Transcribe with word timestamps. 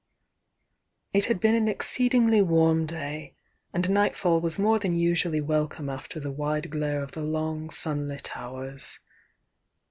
It 1.13 1.25
had 1.25 1.39
been 1.39 1.53
an 1.53 1.67
exceedingly 1.67 2.41
warm 2.41 2.87
day, 2.87 3.35
aiid 3.75 3.87
night 3.87 4.15
fall 4.15 4.41
was 4.41 4.57
more 4.57 4.79
than 4.79 4.95
usually 4.95 5.41
welcome 5.41 5.89
after 5.89 6.19
the 6.19 6.31
wide 6.31 6.71
glare 6.71 7.03
of 7.03 7.11
the 7.11 7.21
long, 7.21 7.69
sunlit 7.69 8.35
hours. 8.35 8.97